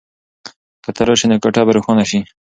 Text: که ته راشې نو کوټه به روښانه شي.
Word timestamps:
که 0.83 0.89
ته 0.95 1.01
راشې 1.07 1.25
نو 1.29 1.41
کوټه 1.43 1.61
به 1.65 1.71
روښانه 1.75 2.05
شي. 2.09 2.19